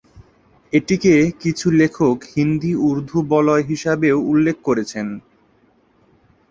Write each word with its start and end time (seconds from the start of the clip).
এটিকে 0.73 1.13
কিছু 1.39 1.67
লেখক 1.71 2.17
হিন্দি-উর্দু 2.31 3.17
বলয় 3.31 3.63
হিসাবেও 3.63 4.17
উল্লেখ 4.31 4.57
করেছেন। 4.63 5.07